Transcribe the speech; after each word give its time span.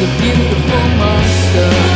the 0.00 0.06
beautiful 0.18 0.88
monster. 0.96 1.89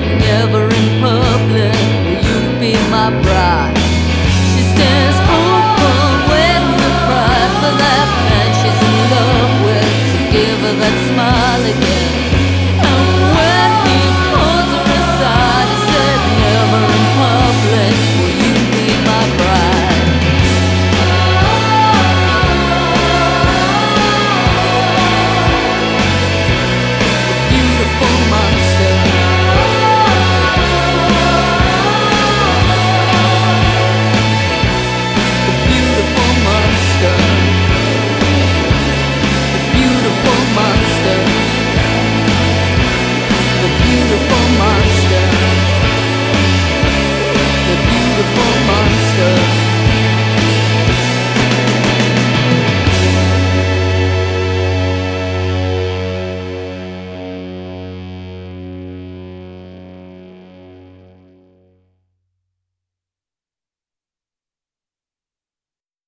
never 0.00 0.67